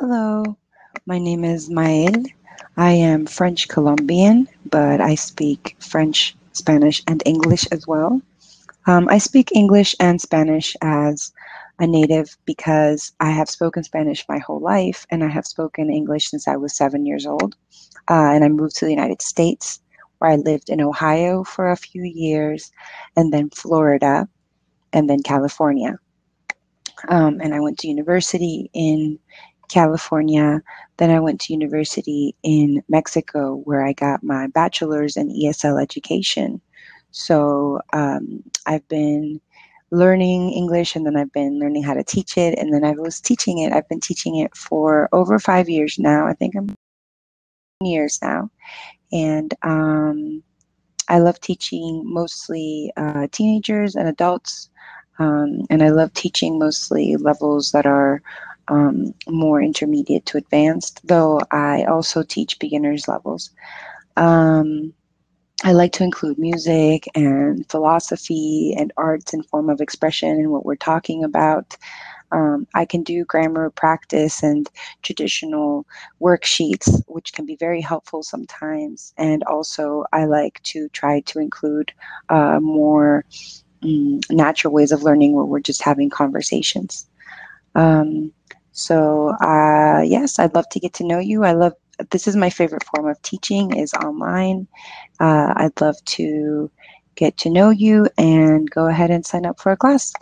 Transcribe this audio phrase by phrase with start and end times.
[0.00, 0.56] Hello,
[1.04, 2.24] my name is Mael.
[2.78, 8.22] I am French Colombian, but I speak French, Spanish, and English as well.
[8.86, 11.34] Um, I speak English and Spanish as
[11.80, 16.30] a native because I have spoken Spanish my whole life and I have spoken English
[16.30, 17.54] since I was seven years old.
[18.08, 19.82] Uh, and I moved to the United States
[20.16, 22.72] where I lived in Ohio for a few years
[23.16, 24.26] and then Florida
[24.94, 25.98] and then California.
[27.10, 29.18] Um, and I went to university in
[29.70, 30.62] California.
[30.98, 36.60] Then I went to university in Mexico where I got my bachelor's in ESL education.
[37.12, 39.40] So um, I've been
[39.90, 42.58] learning English and then I've been learning how to teach it.
[42.58, 43.72] And then I was teaching it.
[43.72, 46.26] I've been teaching it for over five years now.
[46.26, 46.74] I think I'm
[47.82, 48.50] years now.
[49.12, 50.42] And um,
[51.08, 54.70] I love teaching mostly uh, teenagers and adults.
[55.18, 58.22] Um, and I love teaching mostly levels that are
[58.70, 63.50] um, more intermediate to advanced, though I also teach beginners levels.
[64.16, 64.94] Um,
[65.62, 70.64] I like to include music and philosophy and arts and form of expression in what
[70.64, 71.76] we're talking about.
[72.32, 74.70] Um, I can do grammar practice and
[75.02, 75.84] traditional
[76.20, 79.12] worksheets, which can be very helpful sometimes.
[79.18, 81.92] And also, I like to try to include
[82.28, 83.24] uh, more
[83.82, 87.08] um, natural ways of learning where we're just having conversations.
[87.74, 88.32] Um,
[88.72, 91.44] so uh, yes, I'd love to get to know you.
[91.44, 91.74] I love
[92.10, 94.66] this is my favorite form of teaching is online.
[95.20, 96.70] Uh, I'd love to
[97.16, 100.12] get to know you and go ahead and sign up for a class.